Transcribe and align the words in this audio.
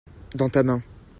dans 0.33 0.49
ta 0.49 0.63
main. 0.63 0.81